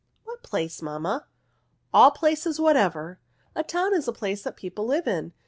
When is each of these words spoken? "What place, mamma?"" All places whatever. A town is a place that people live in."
"What 0.25 0.41
place, 0.41 0.81
mamma?"" 0.81 1.27
All 1.93 2.09
places 2.09 2.59
whatever. 2.59 3.19
A 3.55 3.61
town 3.61 3.93
is 3.93 4.07
a 4.07 4.11
place 4.11 4.41
that 4.41 4.57
people 4.57 4.87
live 4.87 5.07
in." 5.07 5.31